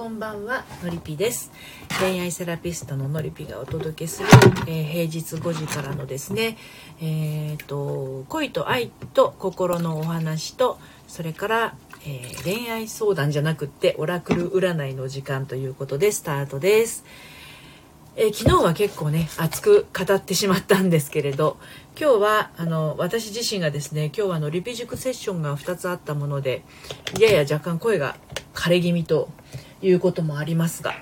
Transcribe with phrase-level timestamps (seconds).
[0.00, 1.52] こんばんはのりぴです。
[2.00, 4.28] 恋愛セラピストののりぴがお届けする、
[4.66, 6.56] えー、平日5時からのですね
[7.02, 11.74] えっ、ー、と恋と愛と心のお話とそれから、
[12.06, 17.04] えー、恋愛相談じゃなくってオラクル占いの時間ということでスタートです。
[18.16, 21.58] えー、昨日は結構ね熱く語ってしまったんですけれど
[22.00, 26.62] 今日はあの私自身がですね今日はのリピ塾セッションが2つあったもので
[27.18, 28.16] やや若干声が
[28.54, 29.28] 枯れ気味と
[29.82, 30.94] いうこともありますが。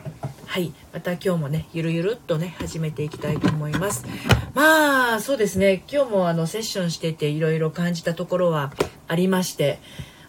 [0.46, 0.72] はい。
[0.92, 4.04] また今日もねゆるゆるっとね始めていきたいと思います。
[4.54, 5.84] まあそうですね。
[5.90, 8.72] 今日もあのセッションしてていろいろ感じたところは
[9.06, 9.78] ありまして。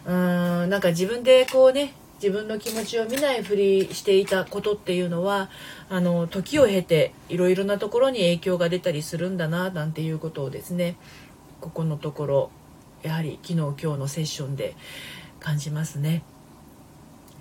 [0.06, 5.48] うーんなんか自分でこうね自分の気持ちを見ないふりしていたことっていうのは
[5.88, 10.96] あの時を経ていろいろなところに影響が出たりするんだななんていうことをですね
[11.62, 12.50] ここのところ
[13.02, 14.76] やはり昨日今日のセッションで
[15.38, 16.22] 感じますね。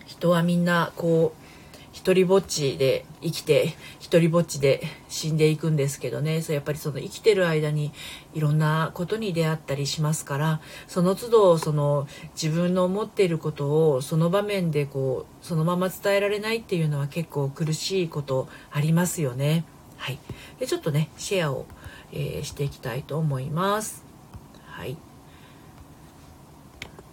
[0.10, 1.50] 人はみんなこう
[1.92, 7.92] 一りぼっちで生きて一りぼっちで死んでいくんですけどねそうやっぱりその生きてる間に
[8.34, 19.64] いろんなことに出会ったりしますからその都度その自分の思っていることをその場面でこうそのまま伝えられないっていうのは結構苦しいことありますよね。
[19.98, 20.18] はい、
[20.60, 21.68] でちょっとねシェアを、
[22.12, 24.04] えー、していきたいと思います。
[24.66, 24.98] はい、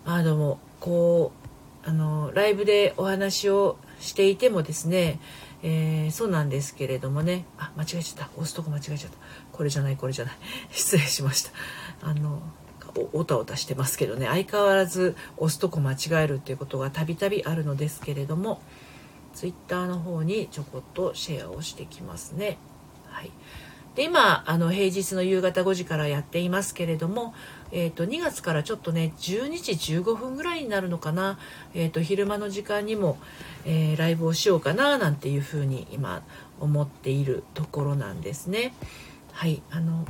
[0.06, 1.45] あどうもこう
[1.86, 5.20] あのライブでお話をしていてもですね、
[5.62, 7.44] えー、そうなんですけれどもね。
[7.58, 8.30] あ間違えちゃった。
[8.34, 9.16] 押すとこ間違えちゃった。
[9.52, 10.34] これじゃないこれじゃない。
[10.72, 11.50] 失礼しました。
[12.02, 12.42] あの
[13.12, 14.26] おたおたしてますけどね。
[14.26, 18.60] 相変わらず押すとこ間違えるっていうことがたびたびあるのですけれども
[19.34, 22.58] Twitter の方にちょこっとシェアをしてきますね。
[23.10, 23.30] はい、
[23.94, 27.32] で今あの平日の夕方5時からやっていますけれども
[27.72, 31.38] えーと、2月からちょっとね12時15分ぐらいになるのかな、
[31.74, 33.18] えーと、昼間の時間にも、
[33.64, 36.22] えー、ライブをしようかななんていうふうに今
[36.60, 38.74] 思っているところなんですね。
[39.32, 40.06] はいあの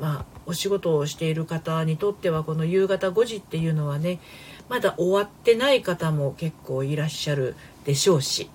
[0.00, 4.18] まあ、お仕事をしている方にとってはこの夕方5時っていうのはね
[4.68, 8.50] まだ終わってない方も結構いらっしゃるでしょうし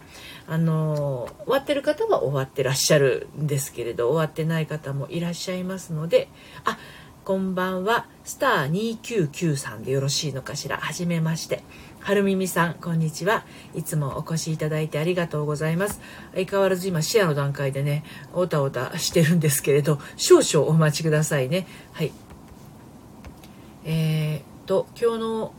[0.47, 6.29] あの終わってる方は終わってらっしゃるんですけれど終わってない方もいらっしゃいますので
[6.63, 6.78] あ
[7.25, 8.06] こんばんは。
[8.24, 10.78] スター299さんでよろしいのかしら。
[10.78, 11.63] はじめまして。
[12.00, 13.46] はるみみさん、こんにちは。
[13.74, 16.00] いつもお越しいただいてありがとうございます。
[16.36, 18.03] 相変わらず今シェアの段階でね、
[18.36, 21.66] おたおたしてるんですけれど、少々お待ちくださいね。
[21.94, 22.12] はい。
[23.86, 25.53] えー、っと、今日の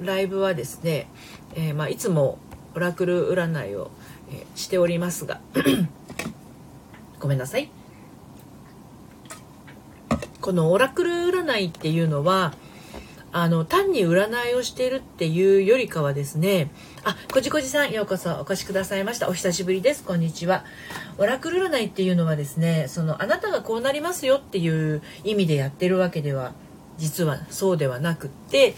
[0.00, 1.06] ライブはですね、
[1.54, 2.40] えー、まあ、いつも
[2.74, 3.92] オラクル占いを、
[4.32, 5.40] えー、しておりますが、
[7.20, 7.70] ごめんなさい。
[10.44, 12.52] このオラクル占いっていうのは
[13.32, 16.70] あの単に占いをしているっていうよりかはですね
[17.02, 19.30] あこじこじさんようこそお越しくださいました。
[19.30, 20.04] お久しぶりです。
[20.04, 20.66] こんにちは。
[21.16, 26.52] オラクル占いっていうのはですねそのあなたがこうなりますよっていう意味でやってるわけでは
[26.98, 28.74] 実はそうではなくって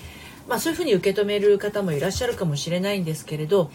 [0.46, 3.72] まあそういうふうに受け止める方もいらっしゃるかもしれないんですけれど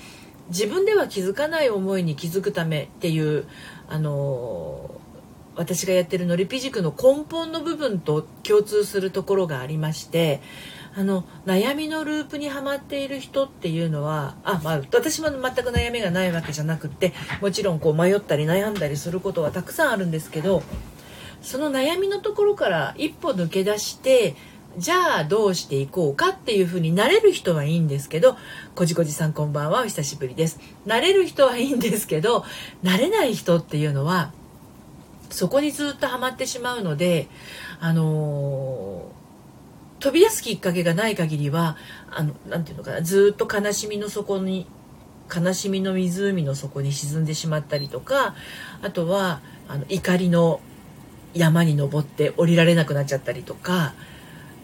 [0.47, 3.47] 自分では気づかない思いに気づくためっていう
[3.89, 5.00] あの
[5.61, 10.41] 私がやってるのりぴ塾の根本の部分と共通するところがありまして
[10.95, 20.63] あの悩みのループにはまっている人っていうのはあ、まあ、私も全く悩みがないわけじゃなくってもちろんこう迷ったり悩んだりすることはたくさんあるんですけど
[21.43, 24.35] その悩みのところから一歩抜け出して
[24.77, 28.37] じゃあどうしていこうかっていうふうになれる人はいいんですけど
[28.73, 30.59] こじこじさんこんばんはお久しぶりです。
[30.85, 32.45] なれる人はいいんですけど
[32.81, 34.31] なれない人っていうのは
[35.31, 37.27] そこにずっとはまってしまうので
[37.79, 41.77] あのー、飛び出すきっかけがない限りは
[42.09, 44.67] あのなて言うのかなずっと悲しみの底に
[45.33, 48.35] 悲しみの湖の底に沈んでしまったりとか
[48.81, 50.59] あとはあの怒りの
[51.33, 53.93] 山に登って降りられなくなっちゃったりとか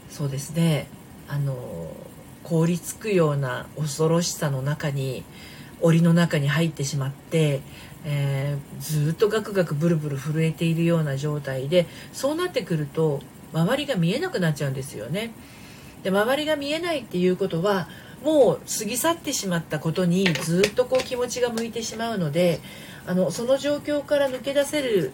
[0.09, 0.87] そうですね
[1.29, 1.55] あの
[2.43, 5.23] 凍りつくような恐ろしさの中に
[5.81, 7.61] 檻の中に入ってしまって
[8.05, 13.21] えー、ずっとガクガクブルブル震えているような状態でそうなってくると
[13.53, 15.31] 周りが見えなくなっちゃうんですよね。
[16.03, 17.87] で周りが見えないっていうことは
[18.23, 22.59] もう過ぎ去ってしまったことにずっとこう気持ちが向いてしまうので
[23.05, 25.11] あのその状況から抜け出せる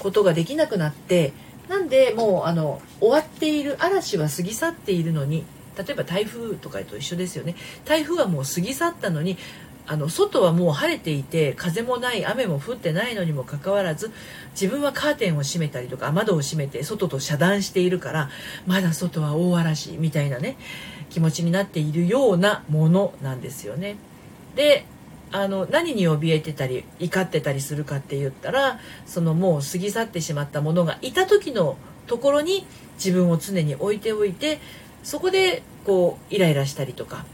[0.00, 1.32] ことができなくなって
[1.68, 5.44] なんでもうあの終わっている嵐は過ぎ去っているのに
[5.76, 7.54] 例えば台風とかと一緒ですよね
[7.84, 9.36] 台風はもう過ぎ去ったのに
[9.86, 14.10] あの外はもう晴れていて風もない雨も降ってないのにもかかわらず
[14.52, 18.30] 自分はカーテンを閉めたりとか窓を閉めて外と遮断しているから
[18.66, 20.56] まだ外は大嵐みたいなね
[21.10, 23.96] 気持ちになっているようなものなんですよね。
[24.56, 24.84] で
[25.32, 34.60] あの何に怯えてたり怒ってたりするかって言ったらそのもう過ぎ去ってしまったものがいた時のところに自分を常に置いておいて
[35.02, 37.24] そこでこうイライラしたりとか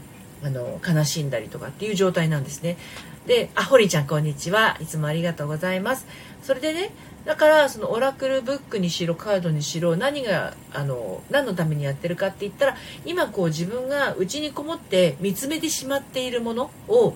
[0.43, 2.77] あの悲しんだりとかっていう状態なんですね。
[3.25, 4.77] で、あ、ホリちゃんこんにちは。
[4.81, 6.05] いつもありがとうございます。
[6.43, 6.91] それでね、
[7.25, 17.15] だからそのオラクルブックにしろカードにしろ何があの何のためにやってるかって言ったら今こう自分が内にこもって見つめてしまっているものを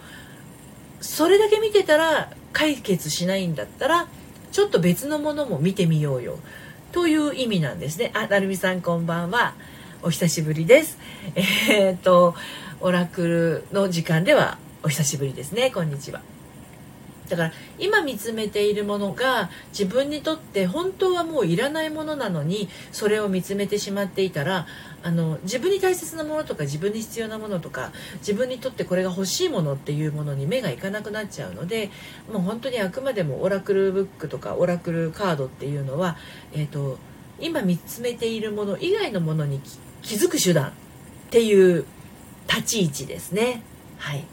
[1.02, 4.08] それだけ見てたら解決しないんだったら
[4.54, 6.40] ちょっと別のものも見てみようよ
[6.94, 8.12] という意味なんですね。
[8.16, 9.56] あ、なるみさんこんばんは。
[10.04, 10.98] お久しぶりです。
[11.36, 12.34] えー、っと、
[12.80, 15.72] オラクルの時間ではお久しぶりですね。
[15.72, 16.22] こんにちは。
[17.28, 24.66] だから今見つめているものが自分にとって本当はもういらないものなのにそれを見つめてしまっていたら
[25.04, 31.90] あの自分に大切なものとか自分に必要なものとか自分にとってこれが欲しいものっていうものに目がいかなくなっちゃうので
[32.32, 36.16] もう本当にあくまでもオラクルブックとかオラクルカードっていうのは、
[36.54, 36.98] えーと、
[37.40, 39.60] 今見つめているもの以外のものに
[40.02, 40.72] 気づく手段っ
[41.30, 41.86] ていう
[42.48, 43.62] 立ち位置ですね。
[43.98, 44.24] はい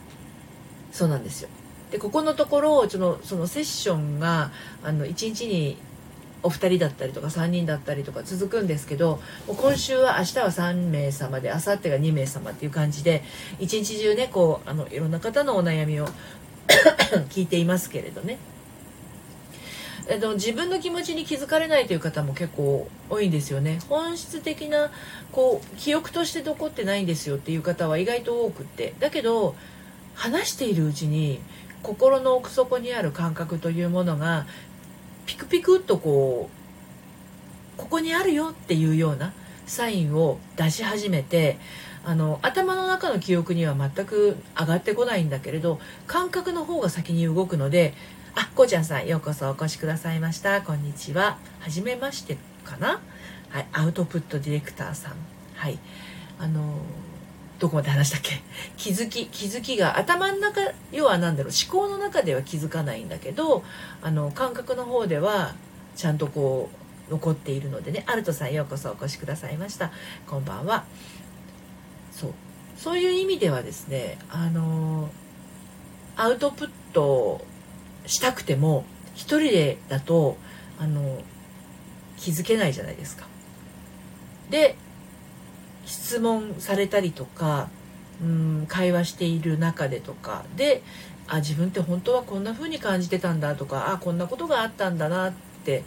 [0.91, 1.49] そうなんですよ
[1.91, 4.51] でここのところそのそのセッションが
[4.83, 5.77] あの1日に
[6.41, 13.23] お二人だったりとか3人だったりとか続くんですけども今週は明日は3名様で明後日が2名様っていう感じで
[13.59, 16.07] 一日中ねこうあのいろんな方のお悩みを
[17.29, 18.37] 聞いていますけれどね。
[20.07, 23.79] えっと、自分の気持ちに気づかれないという方も結構多いんですよね。
[23.89, 24.91] 本質的な
[25.31, 28.93] こう記憶として残ってないんですよっていう方は意外と多くって。
[28.99, 29.55] だけど
[30.13, 31.39] 話しているうちに
[31.81, 34.45] 心の奥底にある感覚というものが
[35.25, 39.33] ピクピクっとこうここにあるよっていうような
[39.65, 41.57] サインを出し始めて
[42.05, 47.93] あの頭の中の記憶には全く上がってこないんだけれど感覚の方が先に動くので
[48.35, 50.61] あこうちゃんさんようこそお越しくださいました。
[50.61, 51.37] こんにちは。
[51.59, 52.99] はじめましてかな？
[53.49, 55.13] はいアウトプットディレクターさん。
[55.55, 55.79] はい。
[56.37, 56.79] あの
[57.59, 58.41] どこまで話したっけ？
[58.75, 60.59] 気づき気づきが頭の中
[60.91, 61.53] 要は何だろう。
[61.53, 63.63] 思考の中では気づかないんだけど
[64.01, 65.55] あの感覚の方では
[65.95, 66.69] ちゃんとこ
[67.07, 68.03] う残っているのでね。
[68.05, 69.91] アルトさんようこそお越しくださいました。
[70.27, 70.83] こんばんは。
[72.11, 72.33] そう。
[72.77, 75.09] そういう意味ではですねあの
[76.17, 77.45] アウトプット
[78.07, 80.37] したくても一人でだと
[80.79, 81.21] あの
[82.17, 83.27] 気づけないじゃないですか。
[84.49, 84.75] で
[85.85, 87.69] 質問されたりとか
[88.21, 90.81] うん会話している中でとかで
[91.27, 95.33] あ自分って本当はこんな風に感じてたんだとかあこんなことがあったんだなっ
[95.65, 95.83] て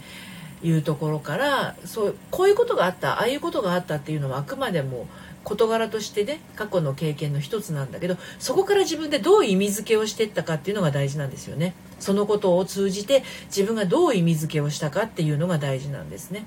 [0.62, 5.06] いうところからそうこういうことがあったああいうことがあったっていうのはあくまでも
[5.44, 11.74] 事柄としてね過去の経験の一つなんだけどそこから自分でどう意味付けをしていったかっていうのが大事なんですよね。
[11.98, 16.44] そのことを通じて自分がどう意味付けをしたかっていうのが大事なんですね。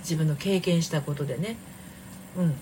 [0.00, 1.56] 自分の経験したことでね。
[2.36, 2.54] うん。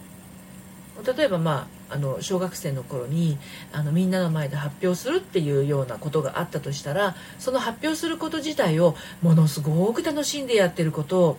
[1.16, 3.38] 例えばまああの小学生の頃に
[3.72, 11.38] あのみんなの前で発表するっていうようなことがあったとしたらその発表すること自体をものすごく楽しんでやってることを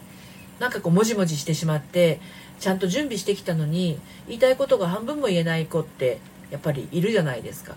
[0.60, 2.20] なんかこうもじもじしてしまって
[2.60, 6.20] ちゃんと準備してきたのに言いたいことが半分も言えない子って
[6.50, 7.76] やっぱりいるじゃないですか。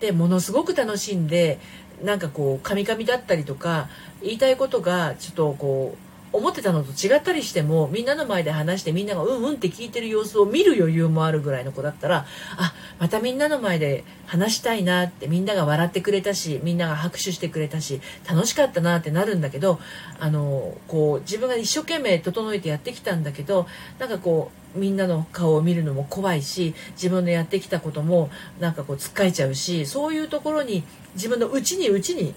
[0.00, 1.58] でものすごく楽しんで
[2.02, 3.88] なんかこうカミカミだったりとか
[4.22, 12.26] 言いたいことがちょっとこう思ってたのと違ったりしてもみんなの前で話してみんながうんうんって聞いてる様子を見る余裕もあるぐらいの子だったら
[12.58, 19.80] あまたみんなの前で話したいなってみんなが笑ってくれたしみんなが拍手してくれたし楽しかったなってなるんだけど
[20.20, 23.66] あのこう自分が一生懸命整えてやってきたんだけど
[23.98, 30.84] なんかこうみんなの顔を見るのも怖いし自分のやってきたこともなんかこうつっかえちゃうしそういうところに
[31.16, 32.34] 自分の内に内に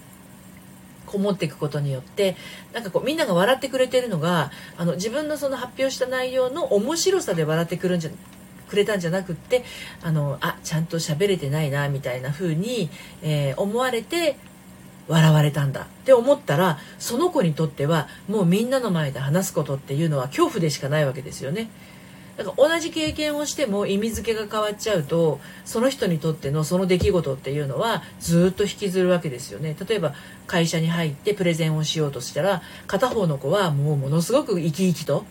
[1.06, 2.36] こもっていくことによって
[2.72, 8.10] なんかこうみんなが笑ってくれてるのがあの自分のその発表した内容の面白さで笑ってくるんじゃ
[8.68, 9.64] くれたんじゃなくって
[10.02, 12.88] あのあちゃんと喋れてないなみたいな風に、
[13.22, 14.36] えー、思われて
[15.08, 21.68] 笑われたんだって思ったらその子にとってはもうみんなの前で話すことっていうのは恐怖でしかないわけですよね。
[22.40, 29.76] だから同じ経験をしても意味付けが変わっちゃうとその人にとってのその出来事っていうのはずっと引きずるわけですよね。
[29.86, 30.14] 例えば
[30.46, 35.26] 会社に入ってプレゼンをしようとしたら片方の子はもうものすごく生き生きと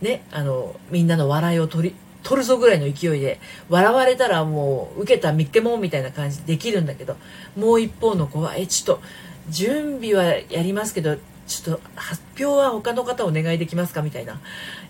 [0.00, 3.38] ねあのみんなの笑いを取り取るぞぐらいの勢いで
[3.68, 7.18] 笑われたらもう受けたみっけもんみたいな感じでできるんだけど
[7.56, 9.02] もう一方の子はえちょっと
[9.50, 14.40] 準備はやりますけどちょっと発表は他の方お願いできますかみたいな。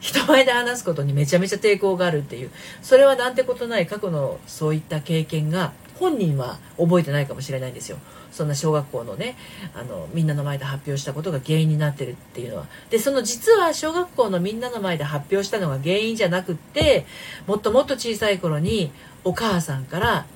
[0.01, 2.51] 人前で話すことにめちゃめちゃ抵抗があるっていう。
[2.83, 3.87] それはなんてことない。
[3.87, 7.99] 過去のそういった経験が本人は覚えてないかもしれないんですよ。
[8.33, 9.37] そんな小学校のね
[9.77, 17.07] あのみんなの前で発表したことが原因になってるっていうのはでその実は小学校のみんなの前で発表したのが原因じゃなくって
[17.47, 18.91] もっともっと小さい頃に
[19.23, 20.27] お母さんから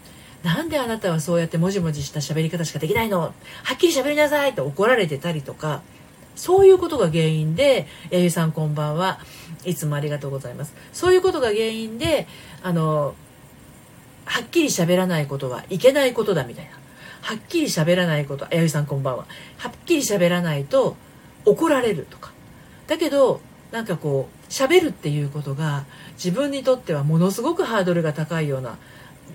[0.45, 3.21] なんであなたはそうやってもじもじした喋り方しかできないの？
[3.21, 3.33] は
[3.75, 4.53] っきり喋りなさい！
[4.53, 5.83] と怒られてたりとか
[6.39, 9.19] そういうことが原因で、やゆさんこんばんは。
[9.65, 10.73] いつもありがとうございます。
[10.93, 12.29] そういうことが原因で、
[12.63, 13.15] あの、
[14.25, 16.71] はっきり喋らないことはいけないことだみたいな。
[17.23, 19.27] はっきり喋らないこと、やゆさんこんばんは。
[19.57, 20.97] はっきり喋らないと
[21.45, 22.31] 怒られるとか。
[22.87, 23.41] だけど、
[23.73, 28.79] なんかこう、喋るっていうことが自分にとってはものすごくハードルが高いような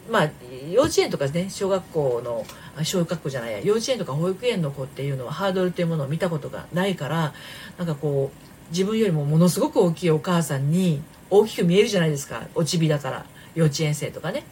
[0.09, 0.29] まあ
[0.71, 2.45] 幼稚園とかね小学校の
[2.81, 7.33] 小学校じゃないや幼稚園とか保育園の子っていうのはハードルっていうものを見たことがないから
[7.77, 14.43] なんかこう自分よりもものすごく大きいお母さんに大きく見えるじゃないですかおちびだから幼稚園生とかね。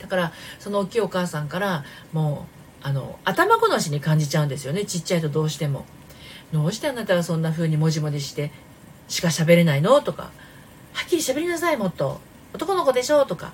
[0.00, 2.46] だからその大きいお母さんからも
[2.82, 5.84] うあの頭ごなしに感じちゃうんですよねちっちゃいとどうしても。
[6.52, 8.50] どうしてあなたはそんな風にもじもじして
[9.08, 10.24] しか喋れないのとか
[10.92, 12.20] はっきり喋りなさいもっと。
[12.54, 13.52] 男の子でしょとか。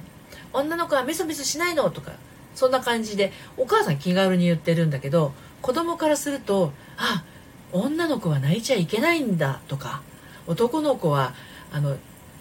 [0.53, 2.13] 女の子はメソメソしないのとか。
[2.59, 7.25] そんな感じでお母さん気軽に言ってるんだけど子供からするとあ
[7.73, 10.03] 女の子は泣いちゃいけないんだとか
[10.49, 11.35] 男の子は
[11.71, 11.97] あの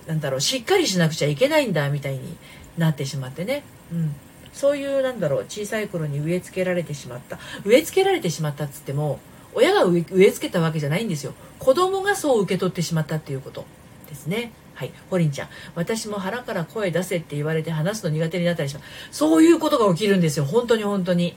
[0.07, 2.35] なんだろうしっかりしなくちゃいけないんだみたいに
[2.79, 4.15] なってしまってね、うん、
[4.53, 7.37] そういうなんだろう小さい頃に植え付けられてしまった。
[7.63, 9.19] 植え付けられてしまったっつっても
[9.53, 11.33] 親が植え付けたわけじゃないんですよ。
[11.59, 13.65] 子供がそう受け取ってしまったっていうこと
[14.09, 14.51] ですね。
[14.77, 14.91] はい。
[15.09, 15.49] ホリンちゃん。
[15.73, 18.87] 私も腹から声出せって言われて話すの苦手になったりします。
[19.09, 20.45] そういうことが起きるんですよ。
[20.45, 21.35] 本当に本当に。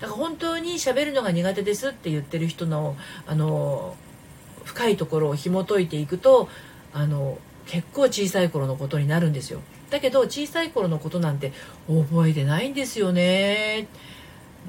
[0.00, 2.94] だから本当に喋るのが苦手ですって言ってる人の、
[3.26, 3.96] あの、
[4.64, 6.50] 深いところを紐解いていくと、
[6.92, 9.62] あの、結構小さい頃のことになるんですよ。
[9.88, 11.52] だけど小さい頃のことなんて
[11.86, 13.86] 覚えてないんですよね。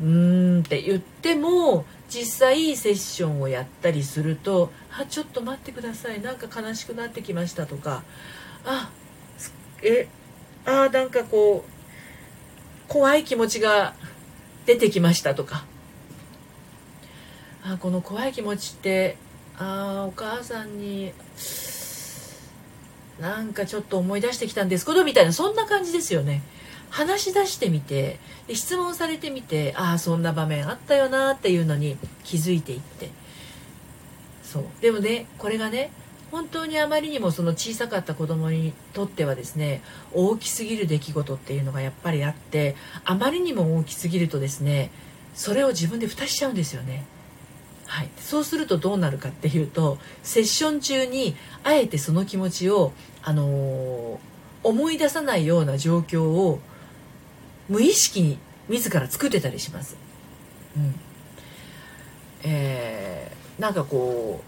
[0.02, 8.04] うーんって言っても実際セッションをやったりすると「あちょっと待ってくださいなんか悲しくなってきました」とか
[8.66, 8.90] 「あ
[9.84, 10.08] え
[10.66, 13.94] あなんかこう怖い気持ちが
[14.66, 15.66] 出てきました」とか
[17.64, 19.18] 「あこの怖い気持ちって
[19.58, 21.14] あお母さんに
[23.20, 26.42] なんかちょっと思い出してきたんですけど」みたいなそんな感じですよね。
[26.94, 33.10] 話し出してみてで質問されてみてああそんな場面あったよなっていうのに気づいていって。
[34.44, 34.64] そう。
[34.80, 35.92] でもねこれがね
[36.30, 39.82] 本当にあまりにもその小さかった子供にとってはですね
[40.14, 44.92] 大きすぎる出来事っていうのがやっぱりあってあまりにも大きすぎるとですね
[45.34, 47.06] それを自分で蓋しちゃうんですよね。
[47.88, 54.18] はい、そうするとどうなるかっていうとセッション中にあえてその気持ちを、あのー、
[54.64, 56.60] 思い出さないような状況を
[57.70, 59.96] 無意識に自ら作ってたりします。
[60.76, 60.96] うん。
[62.44, 64.42] えー、なんかこ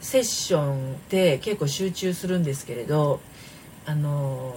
[0.00, 3.20] うセッションって結構集中するんですけれど
[3.86, 4.54] あの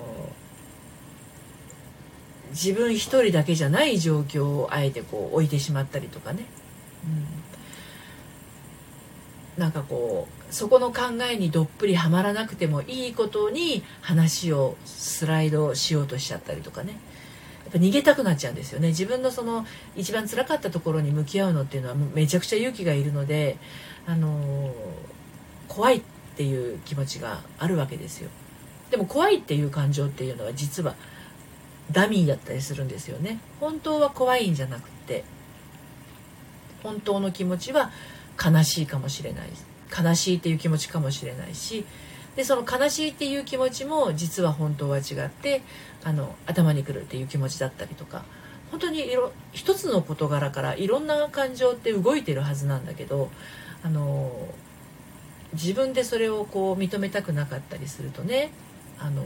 [2.51, 6.45] 自分一人だけじゃない状況をあえてこう置いてしまったりとかね、
[9.57, 16.97] うん、なんかこうそこの考えにどっぷりはまらなくてもいいことに話をスライドしようとしちゃったりとかね。
[17.65, 18.89] やっぱ逃げたくなっちゃうんですよね。
[18.89, 23.57] 自分のその一番辛かったところに向き合うのっていうのはめちゃくちゃ勇気がいるので、
[24.05, 24.71] あのー、
[25.67, 26.01] 怖いっ
[26.37, 28.29] ていう気持ちがあるわけですよ。
[28.91, 30.95] でも怖いっていう感情っていうのは実は
[31.91, 33.39] ダミーだったりするんですよね。
[33.59, 35.23] 本当は怖いんじゃなくて
[36.83, 37.91] 本当の気持ちは
[38.43, 39.49] 悲しいかもしれない。
[39.95, 41.85] 悲しいっていう気持ちかもしれないし
[42.35, 45.61] でその悲しいっていう気持ちも実は本当は違って
[46.03, 48.23] あの頭にくるっていう気持ちだったりとか
[48.71, 53.29] 本当にいろ一つの事柄からいろんな感情って動いてるはずなんだけど
[53.83, 54.31] あの
[55.53, 58.51] 自分でそれをこう認めたくなかったりするとね
[58.99, 59.23] あの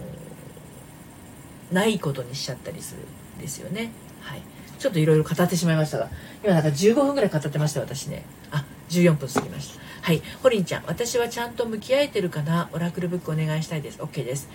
[1.72, 3.02] ないことにしちゃったりする
[3.38, 3.92] んですよね。
[4.22, 4.42] はい、
[4.80, 6.10] ちょっといろいろ語ってしまいましたが
[6.44, 8.26] 今なんか15分ぐらい語ってました私ね。
[8.52, 9.89] あ14分過ぎました。
[10.02, 10.22] はい。
[10.42, 12.70] ホリンちゃん私はちゃんと向き合えてるかな？
[12.74, 14.00] オラクルブックお願いしたいです。
[14.02, 14.50] OK です。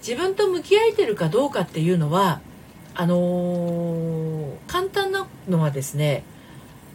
[0.00, 2.40] 自分と向き合えてるかどうかっていうのは
[2.94, 6.22] あのー、簡単なのはですね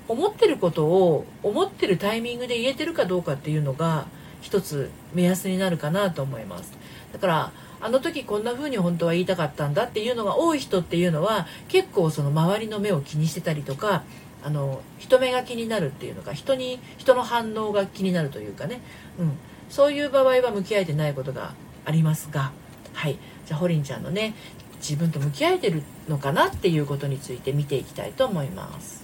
[0.07, 4.05] 思ってることを思ってるタイミングで言えてるかどうかっていうのが
[4.41, 6.73] 一つ目安になるかなと思います。
[7.11, 14.03] だからあの時こんな風に本当は言いたかったんだっていうのが多い人っていうのは結構その周りの目を気にしてたりとか
[14.43, 18.81] あの人目が気になるっていうのか人に人の反応が気になるというかね、
[19.17, 19.31] うん、
[19.69, 21.53] そういう場合は向き合えてないことが
[21.85, 22.51] ありますが。
[22.93, 23.17] はい。
[23.45, 24.35] じゃあホリンちゃんのね
[24.77, 29.03] 自分と向き合えてるのかなっていうことについて見ていきたいと思います。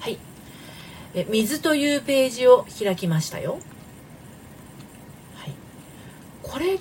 [0.00, 0.18] はい。
[1.14, 3.58] え水というページを開きましたよ。
[5.36, 5.54] はい。
[6.42, 6.78] これ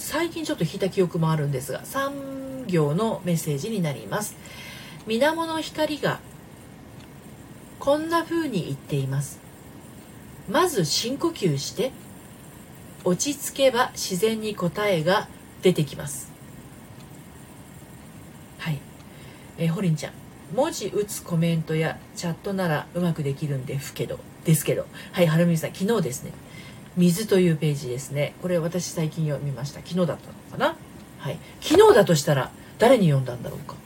[0.00, 4.34] 最近ちょっと引いた記憶もあるんですが3行のメッセージになります。
[5.06, 6.20] 水面の光が
[7.78, 9.38] こんな風に言っています。
[10.48, 11.92] まず深呼吸して
[13.04, 15.28] 落ち着けば自然に答えが
[15.62, 16.32] 出てきます。
[18.58, 18.78] はい。
[19.58, 20.12] えー、ホリンちゃん。
[20.54, 24.86] 文字打つコメントやチャットならうまくできるんですけどですけど。
[25.12, 26.32] はいはるみさん昨日ですね。
[26.96, 28.34] 水というページですね。
[28.42, 29.80] これ私最近読みました。
[29.80, 30.18] 昨日だったの
[30.50, 30.76] かな？
[31.18, 31.38] はい。
[31.60, 33.76] 昨日だとしたら誰に読んだんだろうか？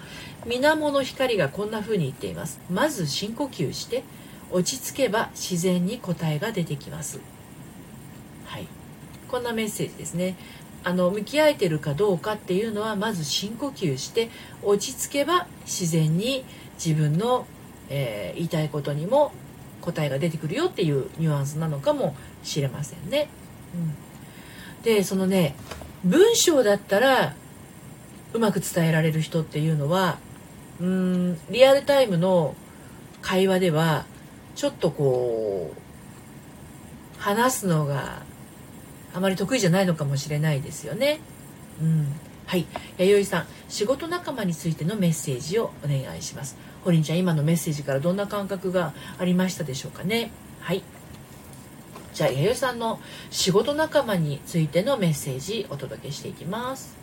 [0.46, 2.61] 水面の光がこんな風に言っています。
[2.70, 4.04] まず深呼吸して
[4.50, 7.20] 落ち着けば自然に答えが出てきます。
[8.46, 8.66] はい。
[9.30, 10.37] こんなメッセージですね。
[10.82, 14.28] あの向き合えてるかどうかっていうのはまず深呼吸して
[14.62, 16.44] 落ち着けば自然に
[16.75, 17.46] 自分の、
[17.88, 19.32] えー、言いたいことにも
[19.80, 23.28] 答えが出てくるよっていうニュアンスなのかもしれませんね。
[23.74, 25.56] うん、でそのね
[26.04, 27.34] 文章だったら
[28.32, 30.18] うまく伝えられる人っていうのは
[30.80, 32.54] うんリアルタイムの
[33.22, 34.04] 会話では
[34.54, 38.22] ちょっとこう話すのが
[39.14, 41.20] あまり得意じゃないのかもしれないですよね。
[41.80, 42.12] うん、
[42.46, 42.66] はい
[42.98, 46.56] 弥生さん仕事仲間についてのメッセージをお願いします。
[46.84, 50.30] ホリンちゃん今のメッセージからどんな感覚がありましたでしょうかね？
[50.60, 50.82] はい
[52.14, 56.97] じゃあ弥生さんの仕事仲間についてのメッセージお届けしていきます。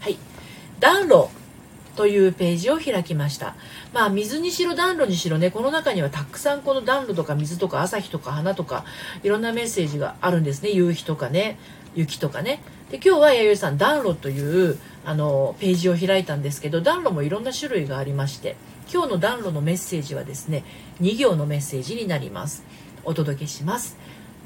[0.00, 0.16] はい
[0.78, 1.30] 暖炉
[1.96, 3.56] というページを開きました。
[3.92, 8.84] まあ水にしろ暖炉にしろね、この中にはたくさんこの暖炉とか水とか朝日とか花とか
[9.24, 10.70] いろんなメッセージがあるんですね。
[10.70, 11.58] 夕日とかね、
[11.96, 12.60] 雪とかね。
[12.90, 18.54] で今日は弥生さん暖炉というあのページを開いたんですけど暖炉もいろんな種類がありまして
[18.92, 20.64] 今日の暖炉のメッセージはですね
[21.00, 22.64] 2行のメッセージになります
[23.04, 23.96] お届けします。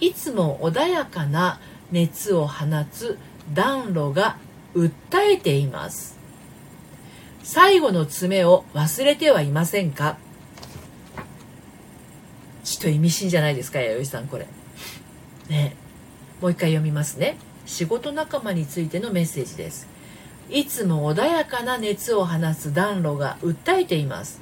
[0.00, 1.60] いつも穏やかな
[1.92, 3.18] 熱を放つ
[3.52, 4.38] 暖炉が
[4.74, 6.18] 訴えています。
[7.42, 10.16] 最後の爪を忘れてはいませんか？
[12.64, 14.46] ちょっと意味深じゃないですか弥生さんこれ。
[15.48, 15.74] ね。
[16.40, 17.36] もう一回読みますね。
[17.66, 19.86] 仕事仲間についてのメッセージです。
[20.50, 24.40] いつも穏やかな熱を放つ暖炉が訴えています。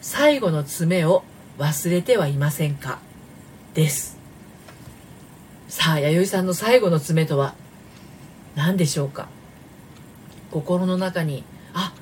[0.00, 1.22] 最後の爪を
[1.58, 2.98] 忘れてはいませんか？
[3.74, 4.18] です。
[5.68, 7.54] さあ弥生さんの最後の爪とは
[8.54, 9.28] 何でしょうか？
[10.50, 11.92] 心の中にあ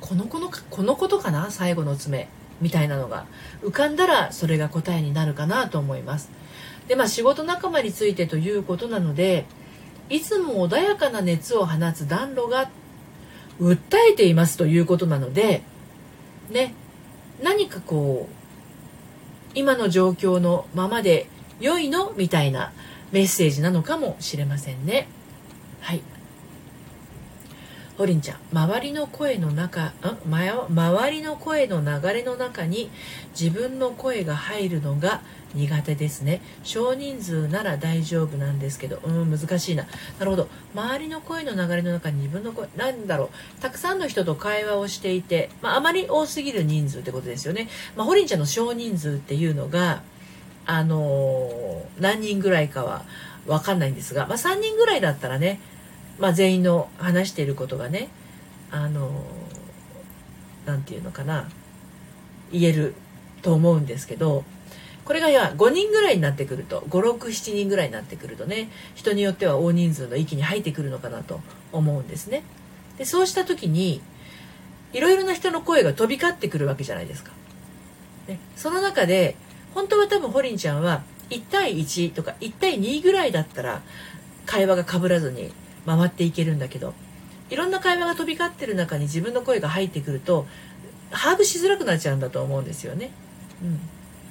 [0.00, 1.50] この子のこのことかな？
[1.50, 2.28] 最後の爪
[2.60, 3.26] みたいなのが。
[3.62, 6.30] 浮かんだらそれが答えになるかなと思います。
[6.88, 9.46] でまあ仕事仲間についてということなので
[10.10, 12.68] いつも穏やかな熱を放つ暖炉が
[13.60, 13.78] 訴
[14.10, 15.62] えていますということなので
[16.50, 16.74] ね
[17.42, 18.34] 何かこう
[19.54, 21.26] 今の状況のままで
[21.60, 22.12] 良いの？
[22.16, 22.72] みたいな
[23.12, 25.08] メッセージなのかもしれませんね。
[25.80, 26.02] はい。
[28.00, 29.92] ホリンちゃん周りの声の中ん？
[30.24, 32.90] 周りの声の流れの中に
[33.38, 35.20] 自分の声が入るのが
[35.52, 36.40] 苦手ですね。
[36.62, 39.84] 少人数なら大丈夫なんですけどうん難しいな。
[40.18, 40.48] なるほど。
[40.74, 43.60] 周りの声の流れの中に自分の声なんだろう。
[43.60, 50.00] たくさんの人と会話をしていて、まあ、あまり多すぎる人数ってことですよね、まあ、ホリンちゃんの少人数っていうのが
[50.64, 53.04] あのー、何人ぐらいかは
[53.46, 55.60] 分かんないんですが、まあ、3人ぐらいだったらね
[56.20, 58.08] まあ、全員の話していることがね
[58.70, 59.10] あの
[60.66, 61.48] 何て言うのかな
[62.52, 62.94] 言える
[63.42, 64.44] と思うんですけど
[65.04, 71.40] これがや5人ぐらいになってくると567人ぐらいになってくるとね人によっては大人数の域に入ってくるのかなと
[71.72, 72.44] 思うんですね。
[72.98, 74.02] でそうした時に
[74.92, 77.32] いろいろな人の声が飛び交ってくるわけじゃないですか。
[78.28, 79.36] ね、その中で
[79.74, 83.82] 本当は多分ホリンちゃんは1対1とか1対2ぐらいだったら
[84.46, 85.52] 会話がかぶらずに
[85.86, 86.94] 回っていけるんだけど
[87.50, 90.46] いろんな会話が飛び交ってる中に自分の声が入ってくると
[91.10, 93.10] 把握しづらくなっちゃうんだと思うんですよね。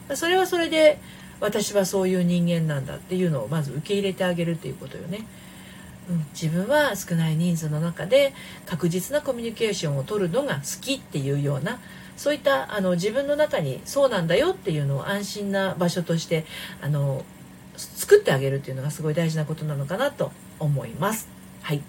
[0.10, 1.00] うん、それはそれで
[1.42, 5.26] 私はそういう人間なんだっていうのをまず受け入れてあげるっていうことよね。
[6.10, 8.34] うん、自分は少ない人数の中で
[8.66, 11.80] 確実なコミュニケーションを取るのが好きっていうような
[12.18, 16.46] そういったあの自分の中にそうなんだよっていうのを安心な場所として
[16.82, 17.24] あの
[17.78, 21.39] 作ってあげるっていうのがすごい大事なことなのかなと思います。
[21.70, 21.82] はい。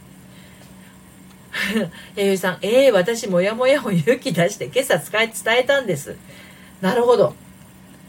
[2.17, 6.17] 弥生さん、えー、私、もやもやを勇気出して今朝使い伝えたんです。
[6.81, 7.35] なるほど。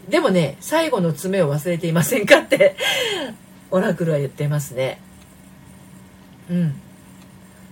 [0.09, 2.75] でもね最後の爪を忘れていませんかって
[3.71, 4.99] オラクルは言ってますね
[6.49, 6.81] うん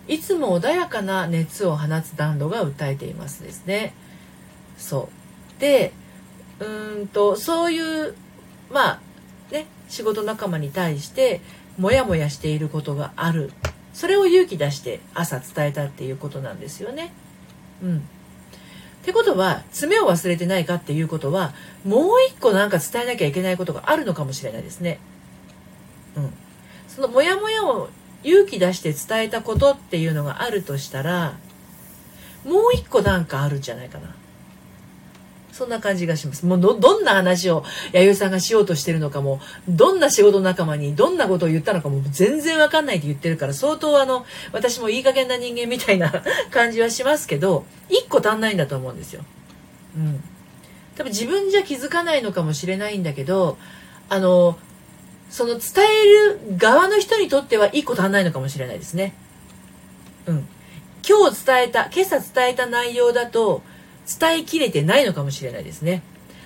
[0.07, 3.93] いつも穏やかな熱を放つ暖炉が訴えていますですね
[4.77, 5.09] そ
[5.57, 5.91] うで
[6.59, 8.15] うんとそういう
[8.71, 8.99] まあ
[9.51, 11.41] ね仕事仲間に対して
[11.77, 13.51] モヤモヤしていることがある
[13.99, 17.11] それを勇気出して朝伝えたっていうことなんですよね。
[17.83, 17.97] うん。
[17.97, 18.01] っ
[19.03, 25.01] てことは爪を忘れてないかっていうことはもう一個なんか伝えなきゃいけないことがあるのかもしれないですね。
[26.15, 26.33] うん。
[26.87, 27.89] そのモヤモヤを
[28.23, 31.37] 勇気出して伝えたことっていうのがあるとしたら
[32.45, 34.15] もう一個なんかあるんじゃないかな。
[35.59, 49.25] そんな感じがしますもうどどんな話を弥生さんがしようとしてるのかもどんな仕事仲間にどんなことを言ったのかも全然わかんないって言ってるから相当あの私もいい加減な人間みたいな感じはしますけど一個足んないんだと思うんですよ。
[49.97, 50.23] うん、
[50.95, 53.57] 多分自分じゃ気づかないのかもしれないんだけど
[54.07, 54.57] あの
[55.29, 56.05] その伝え
[56.55, 59.13] る側の人にとっては一個足んないのかもしれないですね。
[60.25, 60.47] うん。
[61.05, 63.61] 今日伝えた、今朝伝えた内容だと
[64.19, 66.01] 伝えきれてないのかもしれないですね。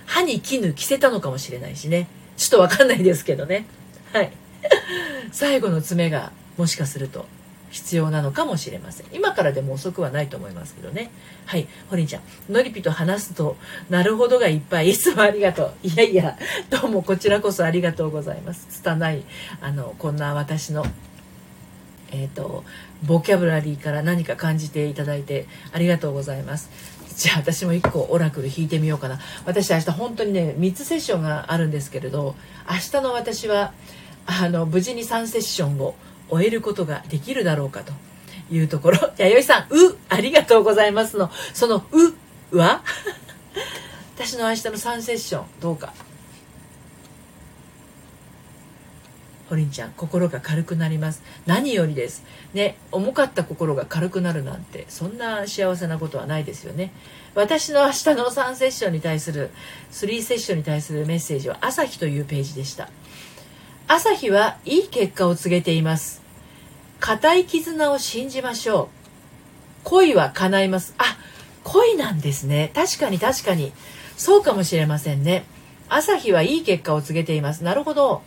[0.06, 2.08] 歯に絹着せたのかもしれないしね。
[2.36, 3.66] ちょっとわかんないですけどね。
[4.12, 4.32] はい。
[5.32, 7.26] 最後の爪がもしかすると
[7.70, 9.06] 必要なのかもしれません。
[9.12, 11.10] 今からでも遅くはないと思いますけどね。
[11.46, 11.66] はい。
[11.90, 12.22] ホリンちゃん、
[12.52, 13.56] のりぴと話すと、
[13.90, 14.90] なるほどがいっぱい。
[14.90, 15.74] いつもありがとう。
[15.82, 16.38] いやいや、
[16.70, 18.68] どうもこちらこそありがとうございます。
[18.70, 19.22] 拙い、
[19.60, 20.86] あの、こんな私の、
[22.12, 22.62] えっ、ー、と、
[23.02, 26.70] ボキャブラリーから何か感じていただいてありがとうございます。
[27.16, 29.20] じゃあ私も1個オラクル引いてみようかな。
[29.46, 32.34] 私明日本当にね、3つセッションがあるんですけれど、
[32.68, 33.72] 明日の私は、
[34.26, 35.94] あの、無事に3セッションを
[36.28, 37.92] 終えることができるだろうかと
[38.50, 38.98] いうところ。
[39.18, 41.30] 弥生さん「う」ありがとうございますの。
[41.52, 41.84] その
[42.50, 42.82] 「う」は？
[44.16, 45.92] 私の明日の3セッションどうか。
[49.48, 51.22] ホリンちゃん心が軽くなります。
[51.46, 52.24] 何よりです。
[52.54, 56.92] ね重かった心が軽くなるなんてそんな幸せなことはないですよね。
[57.34, 59.50] 私の明日の3セッションに対する
[59.92, 62.88] 3セッションに対するメッセージは朝日というページでした。
[63.86, 66.22] 朝日はいい結果を告げています。
[67.00, 68.88] 固い絆を信じましょう。
[69.84, 70.94] 恋は叶います。
[70.96, 71.18] あ
[71.64, 72.70] 恋なんですね。
[72.74, 73.72] 確かに確かに。
[74.16, 75.44] そうかもしれませんね。
[75.88, 77.62] 朝日はいい結果を告げています。
[77.62, 78.22] なるほど。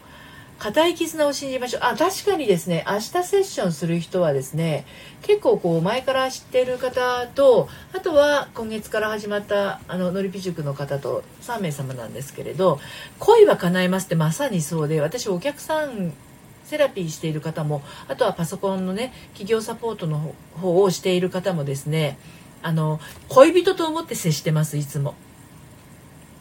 [0.59, 4.85] 固い絆を信じましょうあ確かにですね明日セッションする人はですね
[5.21, 12.79] 結構こう前から知ってる方とあとは今月から始まったあののりぴ塾の方と3名様なんですけれど
[13.19, 16.13] 恋は叶いますってまさにそうで私お客さん
[16.63, 22.17] セラピーしている方もあとはパソコンのね企業サポートの方をしている方もですね
[22.61, 25.15] あの恋人と思って接してますいつも。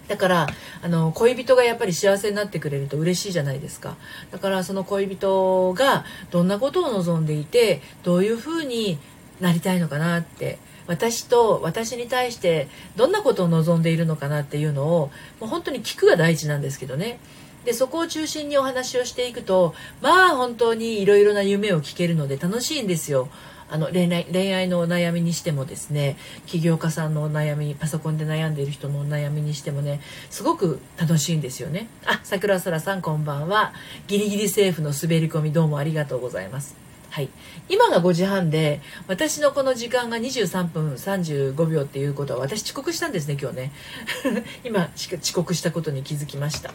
[0.09, 0.47] だから
[0.83, 3.97] あの恋人がやっぱり幸せになってくれると嬉しいじゃないですか
[4.31, 8.99] だからその恋人がどんなことを望んでいてどういうふうに
[9.40, 17.19] なりたいのかなって私と私に対してどんなことを望んでいるのかなっていうのをもう本当に聞くが大事なんですけどね
[17.64, 23.29] でそこを中心にお話をしていくとまあ本当にいろいろな夢を聞けるので楽しいんですよ。
[23.68, 30.00] あの恋愛恋愛のお悩みにしてもですね起業家さんのお悩みパソコンで悩んでいる人のお悩みにしてもね
[30.31, 31.88] すごく楽しいんですよね。
[32.05, 33.72] あ桜空さんこんばんは。
[34.07, 36.87] ギリギリセーフの滑り込みどうもありがとうございます。
[37.11, 37.31] はい、
[37.70, 43.72] 今が5時半で私のこの時間が23分35秒っていうことは私遅刻したんですね今日ね。
[44.64, 46.74] 今遅刻したことに気づきました。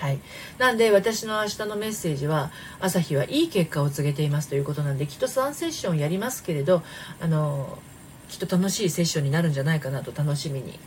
[0.00, 0.18] はい、
[0.56, 6.82] なんで私の明日のメッセージは朝日はいい結果を告げていますということなんできっと3セッションやりますけれど
[7.20, 7.78] あの
[8.30, 10.78] きっと楽しいセッションになるんじゃないかなと楽しみに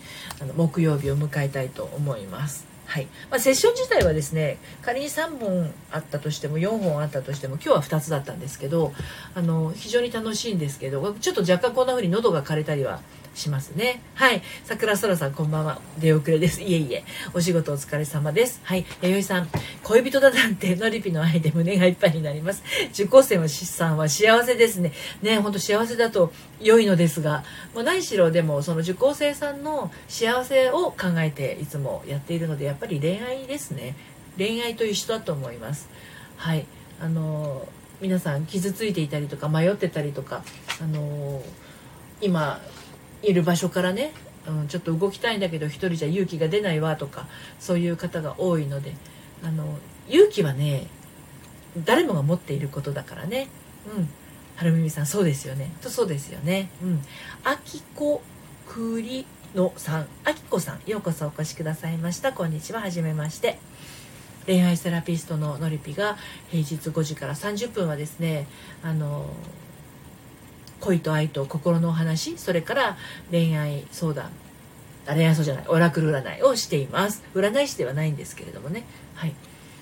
[0.41, 2.65] あの木曜日を迎えたいと思います。
[2.85, 8.93] はいまあ、セッション自体はですね仮に3本あったとしても4本あったとしても今日は2つだったんですけど
[9.35, 13.01] あの非常に楽しいんですけどちょっと若干こんな風に喉が枯れたりは
[13.33, 14.01] しますね。
[14.15, 14.41] はい。
[14.63, 15.81] 桜空さんこんばんは。
[15.99, 16.61] 出遅れです。
[16.61, 17.03] いえいえ。
[17.33, 18.61] お仕事お疲れ様です。
[18.63, 18.85] はい。
[19.01, 19.49] 弥生さん、
[19.83, 22.63] 恋人だなんてのりぴの愛で胸がいっぱいになります。
[22.93, 24.91] 受講生の資産は幸せですね。
[25.21, 27.43] ね、ほんと幸せだと良いのですが、
[27.73, 33.95] もう何しろでもその受講生さんの幸せを考えていつもやっているので、やっぱり恋愛ですね。
[34.37, 35.89] 恋愛と一緒だと思います。
[36.37, 36.65] はい。
[37.01, 37.67] あの
[37.99, 40.43] 皆さん傷ついていたりとか迷ってたりとか、
[40.81, 41.41] あの
[42.21, 42.61] 今
[43.23, 44.11] いる場所からね、
[44.47, 47.27] うん、ちょっと動きたいんだけど一人じゃ勇気が出ないわとか
[47.59, 48.93] そういう方が多いので
[49.43, 49.77] あの
[50.09, 50.87] 勇気はね
[51.77, 53.47] 誰もが持っていることだからね。
[53.97, 54.09] うん。
[54.55, 55.71] 春耳さんそうですよね。
[55.81, 56.69] とそうですよね。
[56.83, 57.01] うん。
[57.43, 58.21] あきこ
[58.67, 60.07] くりのさん。
[60.23, 60.89] あきこさん。
[60.89, 62.31] ようこそお越しくださいました。
[62.31, 62.81] こんにちは。
[62.81, 63.57] はじめまして。
[64.45, 66.17] 恋愛セラピストののりぴが
[66.49, 68.45] 平日5時から30分はですね
[68.83, 69.29] あの
[70.83, 72.97] 恋と愛と心のお話それから
[73.31, 74.31] 恋愛相談
[75.07, 77.23] 恋愛そうじゃないオラクル占いをしています。
[77.35, 78.83] 占い師ではないんですけれどもね。
[79.15, 79.33] はい。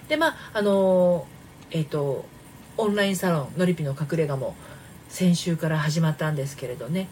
[0.07, 1.27] でまああの
[1.69, 2.25] えっ、ー、と
[2.77, 4.55] オンラインサロンのりぴの隠れ家も
[5.09, 7.07] 先週から始まったんですけれどね。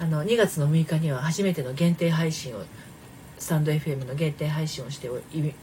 [0.00, 2.62] あの2月の6日には初めての限定配信を
[3.40, 5.10] スタンド FM の限定配信をして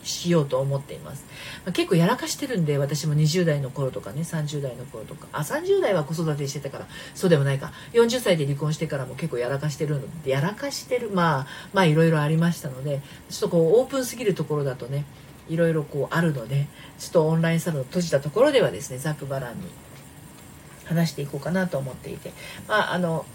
[0.04, 1.26] しようと思っています、
[1.64, 5.28] まあ、結構やらかしてるんで私も20代の頃とかね30代の頃とか。
[5.32, 7.72] あ30代は子育てしてたからそうでもないか。
[7.94, 15.06] 40歳で離婚してからも結構やらかしてるのでやらかしてるまあまあいろいろありましたのでちょっとこうオープンすぎるところだとね
[15.50, 19.68] いろいろこうあるのでちょっとオンラインサロン閉じたところではですねざくばらんに
[20.88, 22.32] 話していこうかなと思っていて、
[22.68, 23.26] まあ、あの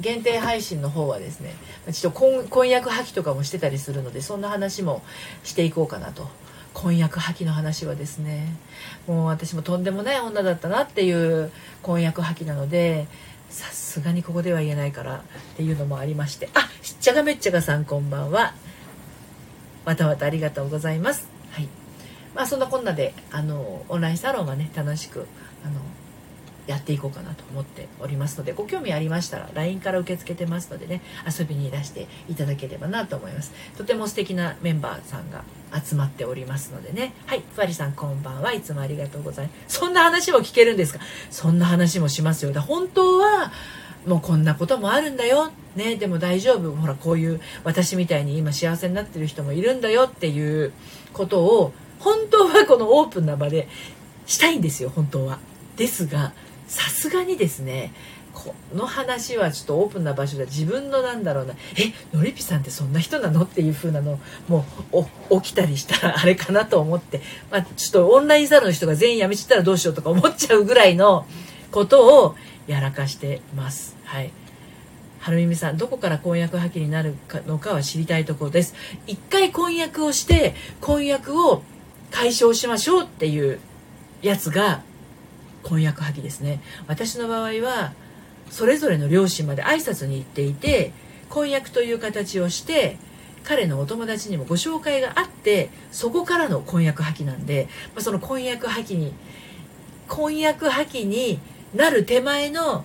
[0.00, 1.54] 限定配信の方はですね
[1.92, 5.02] ちょっと婚婚約破棄とかもしてたりするのでそんな話も
[5.44, 6.28] していこうかなと。
[6.74, 8.54] 婚約破棄の話はですね
[9.06, 13.06] もう私もとんでもない女だったなっていう婚約破棄なので
[13.48, 15.20] さすがにここでは言えないからっ
[15.56, 16.50] ていうのもありまして。
[16.52, 18.52] あしっちゃがめっちゃがさんこんばんは。
[19.86, 21.26] またまたありがとうございます。
[21.52, 21.68] はい。
[22.34, 25.26] まあそんなこんなであのオンラインサロンはね楽しく
[25.64, 25.80] あの
[26.66, 33.52] やっていこうかなと思っておりますのでご興味ありましたら LINE から受け付けてますのでね遊びにいらしていただければなと思います。
[33.76, 35.44] とても素敵なメンバーさんが
[35.84, 37.12] 集まっておりますのでね。
[37.26, 38.52] はいふわりさんこんばんは。
[38.52, 39.78] いつもありがとうございます。
[39.78, 41.00] そんな話も聞けるんですか？
[41.30, 42.52] そんな話もしますよ。
[42.52, 43.52] だ本当は
[44.06, 45.52] もうこんなこともあるんだよ。
[45.76, 46.72] ねでも大丈夫。
[46.74, 50.04] ほらこういう私みたいに今幸せになってる人もいるんだよ。
[50.04, 50.72] っていう
[51.12, 53.68] ことを本当はこのオープンな場で
[54.26, 54.90] したいんですよ。
[54.90, 55.38] 本当は。
[55.76, 56.32] ですが
[56.66, 57.92] さすがにですね
[58.34, 63.44] この話はちょっとオープンな場所で自分のなんだろうなえのりぴさんってそんな人なの？
[63.44, 64.66] っていう風なのも
[65.30, 71.26] う起きたりしたらあれかなと思って、まあ、ちょっとオンラインサロンの人が全員辞めちゃったらどうしようとか思っちゃうぐらいの
[71.70, 73.96] ことをやらかしてます。
[74.04, 74.30] はい。
[75.20, 78.74] はるみみさんどこから婚約破棄になるのかは知りたいところです。
[79.06, 81.62] 一回婚約をして婚約を
[82.10, 83.58] 解消しましょうっていう
[84.20, 84.82] やつが
[85.66, 86.60] 婚約破棄ですね。
[86.86, 87.92] 私の場合は
[88.50, 90.92] それぞれの両親まで挨拶に行っていて
[91.28, 92.96] 婚約という形をして
[93.42, 99.12] 彼のお友達にもご紹介があってそこからの婚約破棄なんで、まあ、その婚約破棄に
[100.08, 101.40] 婚約破棄に
[101.74, 102.84] なる手前の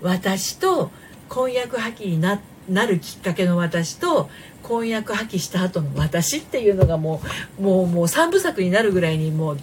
[0.00, 0.90] 私と
[1.28, 4.30] 婚約破棄にななるきっかけの私と
[4.62, 7.20] 婚約破棄した後の私っていうのがも
[7.58, 9.58] うもうもう3部作になるぐらいにもう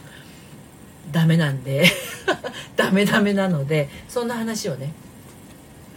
[1.12, 1.86] ダメなんで。
[2.80, 4.94] ダメダメなのでそんな話をね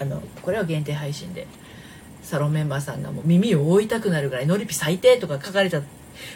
[0.00, 1.46] あのこれは限定配信で
[2.22, 5.80] サロンメンバーさんがもう耳を覆いたくなるぐらい「ノリピ最低」とか書かれた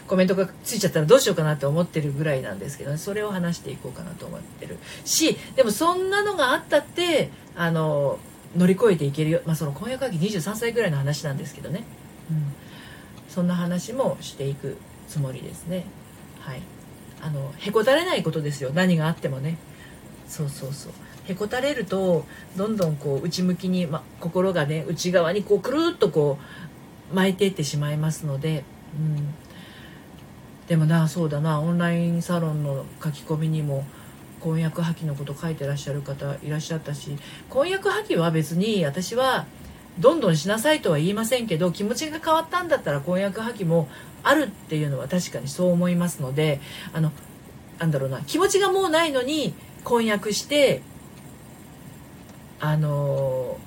[0.06, 4.78] コメントがついちゃったらどうしようかなって思ってるぐらいなんですけど、ね、それを話していこうかなと思ってる。
[5.04, 8.18] しでもそんなのがあったってあの
[8.56, 11.84] 乗り越えていけるよ、まあ、その婚約会議23歳ぐらいの話なんですけどね、
[12.30, 12.42] うん、
[13.28, 14.76] そんな話もしていく
[15.08, 15.84] つもりですね。
[16.40, 16.62] はい
[17.22, 18.70] あのへこたれないことですよ。
[18.74, 19.59] 何があってもね。
[20.29, 20.92] そうそうそう。
[21.26, 22.24] へこたれると
[22.57, 26.38] どんどんこう内向きに、ま、心がね内側にこうくるっとこ
[27.12, 28.64] う巻いていってしまいますので、
[28.98, 29.35] うん、
[30.68, 31.61] でもなそうだな。
[31.61, 33.85] オンラインサロンの書き込みにも
[34.40, 37.16] 婚約破棄のこと書いてらっしゃる方いらっしゃったし
[37.48, 39.46] 婚約破棄は別に私は
[39.98, 43.88] どんどんしなさいとは言いませんけど気持ちが変わったんだったら婚約破棄も
[44.28, 46.60] あるっていうのは確かにそう思いますので
[46.92, 47.12] あの
[47.78, 50.82] なんだろうな気持ちがもうないのに婚約して
[52.60, 53.58] あの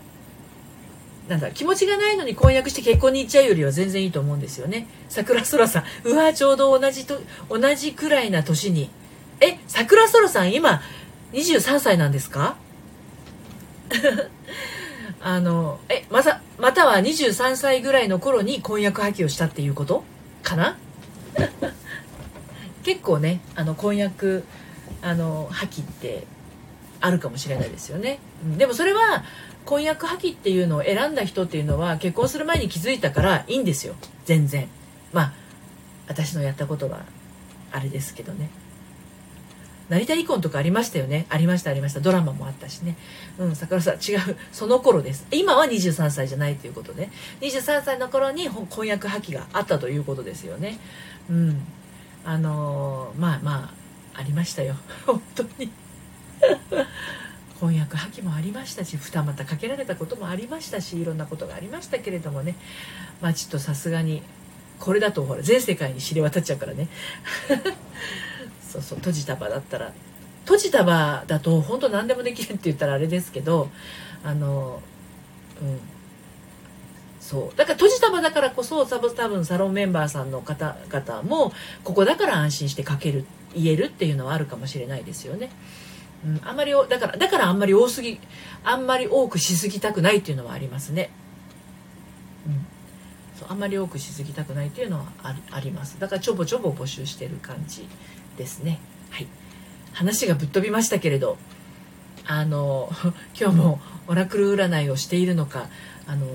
[1.28, 4.88] なんだ気持ちがないのに婚約して結婚に行っちゃうよりは全然いいと思うんですよね。
[5.10, 7.20] 桜空さんうわちょうど同じと
[7.50, 8.90] 同じくらいな年に。
[9.40, 10.82] え桜空さん今
[11.34, 12.58] 23歳なんですか？
[15.22, 20.04] あのえまたまたは23歳ぐらいの頃に婚約破棄をしたっていうこと？
[20.44, 20.78] かな？
[22.84, 24.44] 結構ねあの婚約
[25.02, 26.26] あの破棄って
[27.02, 29.24] あるかもしれないですよね、うん、でもそれは
[29.66, 33.96] 婚約破棄っていうのを選んだ人っていうのは結婚する前に気づいたからいいんですよ。
[34.26, 34.68] 全然。
[35.14, 35.34] まあ
[36.08, 37.02] 私のやったことは
[37.72, 38.50] あれですけどね。
[39.90, 41.26] 成田離婚とかありましたよね。
[41.30, 42.00] ありましたありました。
[42.00, 42.96] ドラマもあったしね。
[43.40, 44.38] うん桜さん違う。
[44.52, 45.26] その頃です。
[45.32, 47.10] 今は23歳じゃないということで。
[47.42, 50.78] 23歳の頃に婚約破棄があったということですよね。
[51.30, 51.62] うん。
[52.24, 53.74] あのー、まあま
[54.14, 54.76] あありましたよ。
[55.08, 55.72] 本当に。
[57.60, 62.56] 翻訳破棄もありましたし二股かけられたこともありましたしいろんなことがありましたけれどもね。
[63.22, 64.22] まあちょっとさすがに
[64.80, 66.88] これだとほら全世界に知れ渡っちゃうからね。
[68.72, 69.92] そうそう閉じた場だったら。
[70.44, 73.70] 閉じた場だと本当何でもできるって言ったらあれですけど
[74.24, 74.82] あの
[75.62, 75.80] うん。
[77.20, 77.58] そう。
[77.58, 81.52] だから閉じた場だからこそ多分サロンメンバーさんの方々も
[81.84, 85.52] ここだから安心して書ける言えるっていうのはあるかもしれないですよね。
[86.26, 88.20] うん、あんまりだからだからあんまり多すぎ
[88.64, 91.12] あんまり多くしすぎたくないっていうのはありますね。
[92.48, 92.66] うん、
[93.40, 96.00] そうあんまり多くしすぎたくないっていうのはああります。
[96.00, 97.88] だからちょぼちょぼ募集してる感じ。
[98.40, 98.80] ですね。
[99.12, 99.28] はい
[99.94, 101.38] 話がぶっ飛びましたけれど
[102.26, 102.90] あの
[103.40, 105.68] 今日もオラクル占いをしているのか
[106.08, 106.26] あの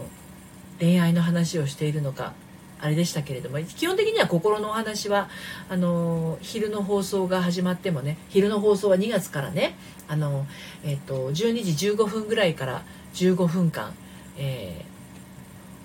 [0.79, 2.35] 恋愛の話をしているのか
[2.81, 5.31] あれでしたけれども基本的には心のお話は
[5.71, 10.47] あの昼の放送が始まってもね昼の放送は2月からねあの、
[10.85, 12.83] えっと、12時15分ぐらいから
[13.15, 13.95] 15分間、
[14.37, 14.85] え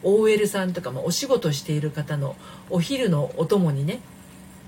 [0.03, 2.35] ー、OL さんとかもお仕事している方の
[2.69, 4.01] お昼のお供にね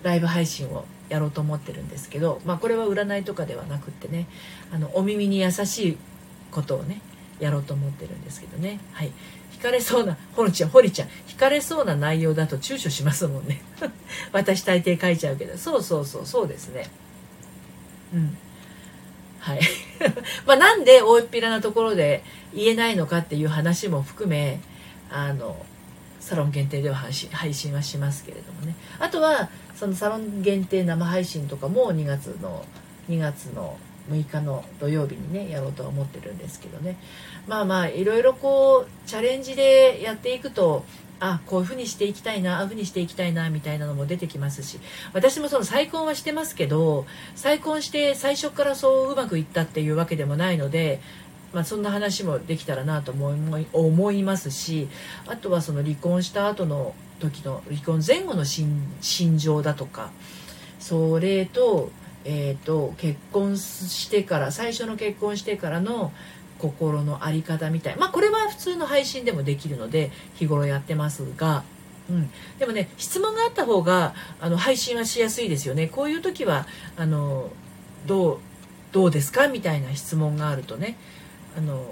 [0.04, 4.28] ライブ配信をやろうと思ってるんですけど、まあ、これは占いとかではなくってね
[4.72, 5.98] あのお耳に優しい
[6.52, 7.02] ことをね
[7.40, 8.80] やろうと思ってるんですけどね。
[8.94, 9.12] はい。
[9.52, 11.10] 惹かれそうなほりちゃんほりちゃん。
[11.28, 13.62] 惹かれそうな内容だと躊躇しますもんね。
[14.32, 15.58] 私大抵書いちゃうけど。
[15.58, 16.90] そうそうそうそうですね。
[18.14, 18.38] うん。
[19.40, 19.62] はい。
[20.48, 24.62] まあなんで大っぴらなところで言えないのかっていう話も含め
[25.10, 25.58] あの
[26.22, 28.76] サロン限定では配信配信はしますけれどもね。
[29.00, 32.64] あとはそのサロン限定生配信とかも2月の
[33.10, 33.78] 2月の
[34.10, 36.98] 6日の土曜日にねやろうとは思ってるんですけどね。
[37.48, 40.86] まあまあいろいろこうチャレンジでやっていくと
[41.20, 44.80] あこういうふうにしていきたいなああいうふうにしていきたいなみたいなのも出てきますし。
[45.14, 47.06] 私もその再婚はしてますけど
[47.36, 51.02] 再婚して最初からそううまくいったっていうわけでもないので、
[51.54, 54.88] まあ、そんな話もできたらなと思い思いますし
[55.28, 60.12] あとはその離婚した後の時の離婚前後の心情だとか
[60.80, 61.92] それと,、
[62.24, 66.12] えーと結婚してから最初の結婚してからの
[66.58, 71.64] 心の在り方みたいまあこれは普通の配信でもできるので日頃やってますが、
[72.10, 75.88] うん、でもね質問があった方があの配信はしやすいですよね。
[75.88, 76.66] こういう時は
[76.98, 77.50] あの
[78.06, 78.38] どう
[78.92, 79.48] どうですか？
[79.48, 80.98] みたいな質問があるとね。
[81.58, 81.84] あの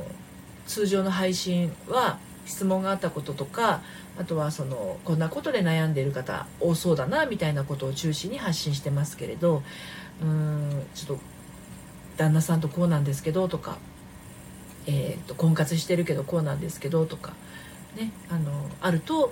[0.68, 3.82] 通常の配信は質問があったこととか
[4.18, 9.64] あとはそのこんなことで悩んでいる方多そうだなみたいなことを中心に発信してますけれど
[10.22, 11.24] うーんちょっと
[12.18, 13.78] 旦那さんとこうなんですけどとか
[14.88, 17.34] えーと、婚活してるけどこうなんですけどとか
[17.96, 19.32] ねあのあると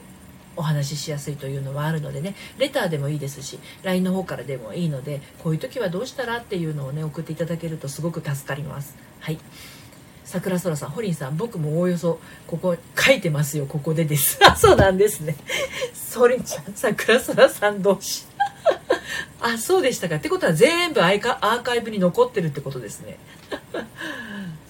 [0.56, 8.96] お話ししやすいというのはあるのでねレターでもいいですし LINE の方からでもいいのでこういう時はどうしたらっていうのをね送っていただけるとすごく助かります。
[9.20, 9.40] はい。
[10.28, 14.38] 桜空さんホリンさん僕もおおよそここ書いてますよここでです。
[14.46, 15.38] あ そうなんですね。
[15.94, 18.26] ソリンちゃん桜空さん同士。
[19.40, 20.18] あそうでしたか。
[20.18, 23.18] ってことは全部アーカイブに残ってるってことですね。
[23.72, 23.84] そっ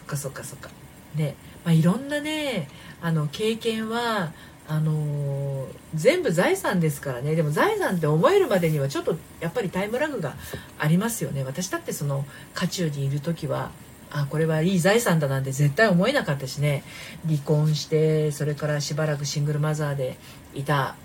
[0.06, 0.70] かそっかそっか。
[1.16, 1.34] で、
[1.66, 2.70] まあ、いろんなね
[3.02, 4.34] あの経験は
[4.68, 7.34] あのー、全部財産ですからね。
[7.34, 10.36] でも財産って思えるまでにはちょっとやっぱりタイムラグが
[10.78, 11.44] ありますよね。
[11.44, 13.72] 私だってその渦中にいる時は
[14.12, 16.84] あこれはいい財産だなんて絶対思えなかったしね。
[17.26, 20.18] 離婚してそれからしばらくシングルマザーで
[20.54, 20.96] いた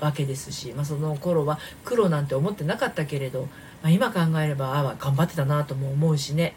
[0.00, 3.48] わけですし、まあ、その頃は苦労なんて思ってなかったけれど、
[3.82, 6.54] まあ、今考えればああ頑張ってたなとも思うしね。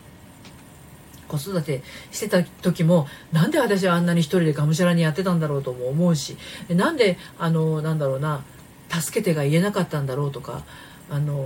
[1.28, 6.38] 子育てしてた時もなんで私はあんなに一人でがむしゃらにやってたんだろうとも思うし
[6.70, 8.46] なんであのなんだろうな
[8.90, 10.64] 助けてが言えなかったんだろうとか
[11.10, 11.46] あの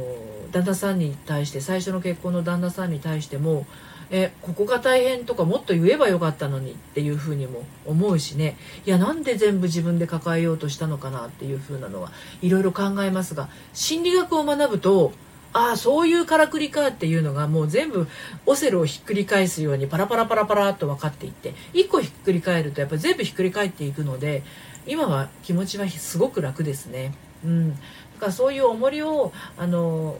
[0.51, 3.65] 旦那さんに対して最初の結婚の旦那さんに対しても
[4.11, 15.13] えここが大変とかもっと言えばよかったのにっていうふうにも思うしねいやなんで全部自分で抱えようとしたのかなっていうふうなのはいろいろ考えますが心理学を学ぶと
[15.53, 18.07] ああそういうからくりかっていうのがもう全部
[18.45, 24.43] オセロをひっくり返すようにパラパラパラパラっと分かっていって1個ひっくり返るとやっぱり全部ひっくり返っていくので
[24.87, 27.13] 今は気持ちはすごく楽ですね。
[27.43, 27.77] うん、だ
[28.19, 30.17] からそういう重りをあの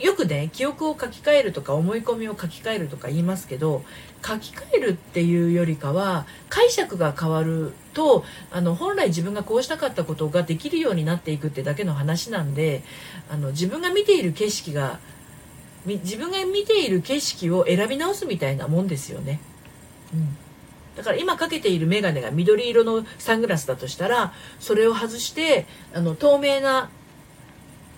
[0.00, 3.84] よくね記憶を書き換えるとか思い込みを書き換えるとか言いますけど
[4.24, 12.82] 書き換えるっていうよりかは解釈が変わるとあの本来自分がこうしたかったことができるようになっていくってだけの話なんで
[13.30, 14.98] あの自分が見ている景色が
[15.86, 19.40] 自分が見ている景色を選び直すみたいなもんですよね。
[20.12, 20.36] うん
[20.96, 26.88] だから今かけている眼鏡が緑色のサングラスだとしたらそれを外してあの透明な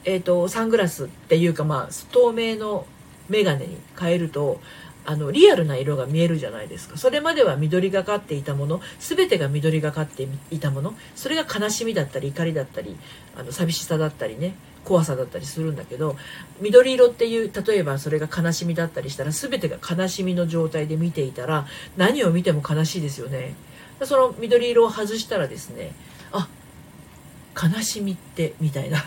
[0.09, 2.87] えーと、サングラスっていうか、まあ、透明の
[3.29, 4.59] 眼鏡に変えると
[5.05, 6.97] あのリアルな色が見えるじゃないですか。
[6.97, 12.97] それまでは緑がかっていたもの全てが緑がかっていたものそれが悲しみだったり怒りだったり
[13.37, 14.55] あの寂しさだったりね
[14.87, 16.17] 怖さだったりするんだけど
[16.63, 21.67] 緑色っていう例えばそれが悲しみだったりしたら全てが悲しみの状態で見ていたら
[21.99, 23.57] 何を見ても悲しいですよね。
[24.05, 25.93] その緑色を外したらですね
[26.33, 26.49] あ
[27.55, 29.05] 悲しみってみたいな。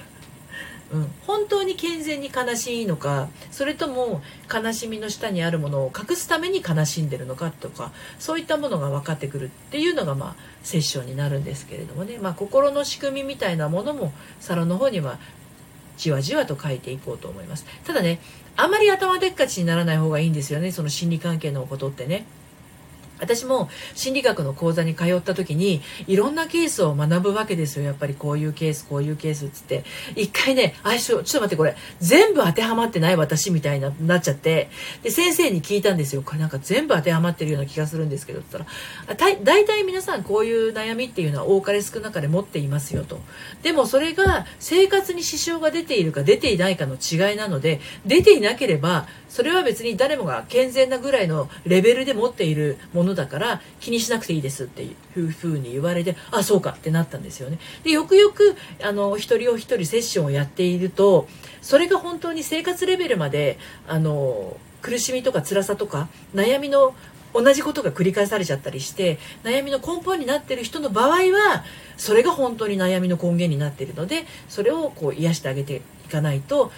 [0.93, 4.21] うん、本当に健全に悲しいのかそれとも
[4.53, 14.11] 悲しみの下にあるものを隠すために悲しんでるのかとかそういったものが分かってくるっていうのがまあセッションになるんですけれどもね、まあ、心の仕組みみたいなものも
[14.41, 15.17] サロンの方には
[15.97, 17.65] じわじわと書いていこうと思います。
[17.85, 18.19] ただね
[18.57, 22.25] あまり頭でっかちにならない方がいいんですよねその心理関係のことってね。
[23.22, 27.86] 私も心理学の講座に通った時にいろんなケースを学ぶわけですよ。
[27.86, 29.84] やっぱりこういうケースこういうケースっつって。
[30.15, 34.69] 一回ねあちょっと待ってこれ全部当てはまってない私みたいななっちゃって。
[35.03, 36.24] で先生に聞いたんですよ。
[36.24, 38.67] これなんか全部当てはまってるような気がするんですけどって言っ
[39.07, 43.19] たら大体皆さんこういう悩みっていうのは多かれ少なかれ持っていますよと。
[43.61, 57.59] でもそれが生活に支障が出ているか出ていないかの違いなので出ていなければそれは別に誰もが健全なぐらいのレベルで持っているものだから気にしなくていいですっていうふうに言われてあそうかってなったんですよね。
[57.84, 61.28] でよくよくあの一人お一人セッションをやっていると
[61.62, 63.57] それが本当に生活レベルまで
[63.88, 66.95] あの苦しみとか辛さとか悩みの
[67.34, 71.64] 同じことが繰り返されちゃったりして悩みの根本になってる人の場合は
[71.97, 76.72] それが本当に悩みの根源になっているのでそれをこう癒してあげていかないと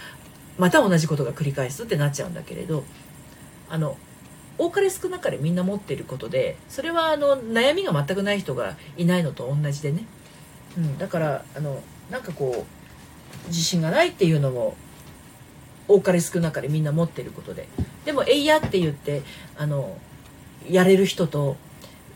[0.59, 2.83] また同じことが繰り返すってなっちゃうんだけれど
[3.69, 3.97] あの
[4.63, 10.05] 多かれ少なかれみんな持っていることでそれはあの悩みが全くない人がいないのと同じでね、
[10.77, 12.65] うん、だからあのなんかこ
[13.45, 14.77] う自信がないっていうのも
[15.87, 17.67] 多かれ少なかれみんな持っていることで
[18.05, 19.21] でも「えいや」って言って
[19.57, 19.97] あの
[20.69, 21.57] やれる人と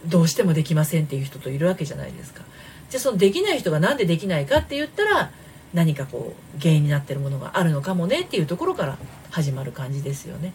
[0.05, 2.43] どうしてもできませんっていう人といるわけじゃないですか。
[2.89, 5.31] じゃあそのできない人が何でできないかって言ったら
[5.73, 8.97] 何かこう原因になってるものがあるのかもねっていうところから
[9.31, 10.53] 始まる感じですよね。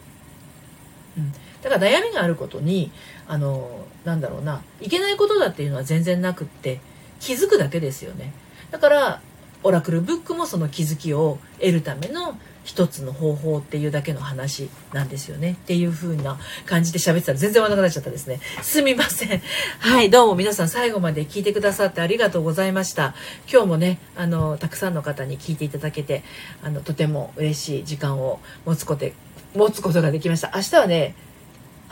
[1.19, 1.33] うん、
[1.63, 2.91] だから悩みがあることに
[3.27, 6.81] あのなんだろうないけないことだっていうのは全然なくって
[7.21, 8.33] 気づくだけですよね。
[8.71, 9.21] だから
[9.63, 15.53] オラクルブックもその気づきを得るための一つの方法っていうだけの話なんですよね。
[15.53, 18.41] っていう風な感じで喋ってたら全然わなくなっちゃったですね。
[18.63, 19.43] すみません。
[19.79, 20.35] はいどうも。
[20.35, 23.15] 皆さん最後まで聞いてくださってありがとうございました。
[23.51, 26.23] 今日もねあのたくさんの方に聞いていただけて
[26.63, 29.07] あのとても嬉しい時間を持つこと
[29.55, 30.53] 持つことができました。
[30.55, 31.15] 明日はね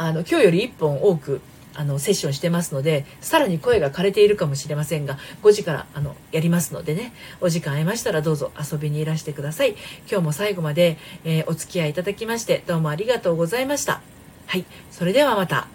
[0.00, 1.42] あの今日より1本多く
[1.74, 7.12] あのセッションしてますのでさらに声が枯れているかもしれませんが5時からあのやりますのでね。
[7.42, 9.76] お時間合いましたらどうぞ遊びにいらしてください。
[10.10, 14.00] 今日も最後まで、えー、お付き合いいただきましてどうもありがとうございました。
[14.46, 14.64] はい。
[14.90, 15.68] それではまた、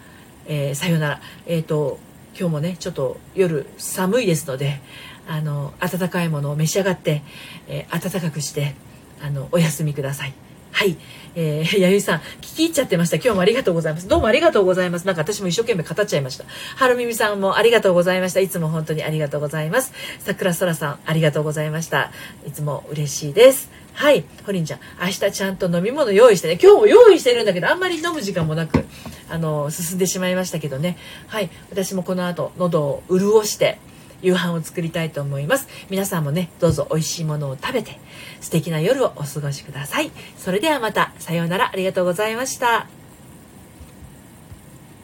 [0.48, 1.20] えー、さようなら。
[1.46, 2.00] えっ、ー、と
[2.36, 4.80] 今日もねちょっと夜寒いですので
[5.28, 7.22] あの温かいものを召し上がって、
[7.68, 8.74] え、暖かくして
[9.22, 10.34] あのお休みください。
[10.76, 10.98] はい。
[11.34, 13.16] えー、やゆいさん、聞き入っちゃってました。
[13.16, 14.08] 今日もありがとうございます。
[14.08, 15.06] どうもありがとうございます。
[15.06, 16.44] なんか私も一生懸命語っちゃいました。
[16.76, 18.40] はるみみさんもありがとうございました。
[18.40, 19.94] いつも本当にありがとうございます。
[20.18, 22.10] 桜空さん、ありがとうございました。
[22.46, 23.70] いつも嬉しいです。
[23.94, 24.26] はい。
[24.44, 26.58] ホリンちゃん、明日ちゃんと飲み物用意してね。
[26.62, 28.84] 今日も用意してるんだけど、あんまり飲む時間もなく、
[29.30, 30.98] あの、進んでしまいましたけどね。
[31.28, 31.48] はい。
[31.70, 33.78] 私もこの後、喉を潤して、
[34.22, 35.68] 夕飯を作りたいと思います。
[35.90, 37.98] 皆さんもねどうぞ美味しいものを食べて
[38.40, 40.10] 素敵な夜をお過ごしください。
[40.38, 41.70] それではまたさようなら。
[41.72, 42.95] ありがとうございました。